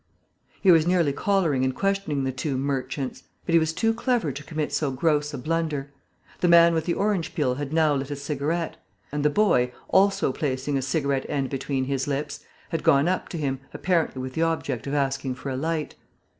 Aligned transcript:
He 0.63 0.71
was 0.71 0.87
nearly 0.87 1.13
collaring 1.13 1.63
and 1.63 1.75
questioning 1.75 2.23
the 2.23 2.31
two 2.31 2.57
"merchants." 2.57 3.21
But 3.45 3.53
he 3.53 3.59
was 3.59 3.71
too 3.71 3.93
clever 3.93 4.31
to 4.31 4.43
commit 4.43 4.73
so 4.73 4.89
gross 4.89 5.31
a 5.31 5.37
blunder. 5.37 5.93
The 6.39 6.47
man 6.47 6.73
with 6.73 6.85
the 6.85 6.95
orange 6.95 7.35
peel 7.35 7.53
had 7.53 7.71
now 7.71 7.93
lit 7.93 8.09
a 8.09 8.15
cigarette; 8.15 8.77
and 9.11 9.23
the 9.23 9.29
boy, 9.29 9.71
also 9.89 10.31
placing 10.33 10.75
a 10.75 10.81
cigarette 10.81 11.27
end 11.29 11.51
between 11.51 11.85
his 11.85 12.07
lips, 12.07 12.39
had 12.69 12.81
gone 12.81 13.07
up 13.07 13.29
to 13.29 13.37
him, 13.37 13.59
apparently 13.75 14.23
with 14.23 14.33
the 14.33 14.41
object 14.41 14.87
of 14.87 14.95
asking 14.95 15.35
for 15.35 15.51
a 15.51 15.55
light. 15.55 15.93